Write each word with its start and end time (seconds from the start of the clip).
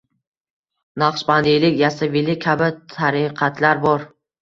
Naqshbandiylik, 1.03 1.79
yassaviylik 1.83 2.43
kabi 2.49 2.73
tariqatlar 2.97 3.89
bor. 3.89 4.13